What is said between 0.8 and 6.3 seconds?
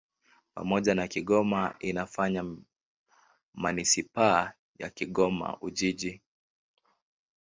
na Kigoma inafanya manisipaa ya Kigoma-Ujiji.